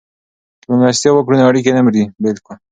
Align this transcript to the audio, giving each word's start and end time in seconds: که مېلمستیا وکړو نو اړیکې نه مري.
که 0.61 0.65
مېلمستیا 0.69 1.11
وکړو 1.13 1.37
نو 1.39 1.47
اړیکې 1.51 1.71
نه 1.77 1.81
مري. 1.85 2.03